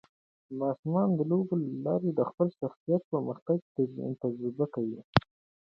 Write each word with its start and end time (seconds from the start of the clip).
ماشومان 0.59 1.07
د 1.15 1.19
لوبو 1.29 1.53
له 1.61 1.67
لارې 1.85 2.09
د 2.13 2.21
خپل 2.29 2.47
شخصیت 2.59 3.01
پرمختګ 3.11 3.57
تجربه 4.23 4.65
کوي. 4.75 4.99